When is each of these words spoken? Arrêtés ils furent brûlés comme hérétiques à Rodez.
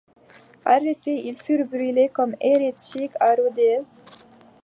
Arrêtés 0.73 1.21
ils 1.27 1.39
furent 1.39 1.67
brûlés 1.67 2.09
comme 2.09 2.35
hérétiques 2.41 3.13
à 3.19 3.35
Rodez. 3.35 3.81